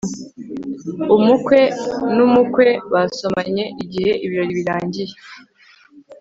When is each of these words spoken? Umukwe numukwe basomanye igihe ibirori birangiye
Umukwe 1.15 1.59
numukwe 2.15 2.67
basomanye 2.93 3.63
igihe 3.83 4.11
ibirori 4.25 4.53
birangiye 4.59 5.15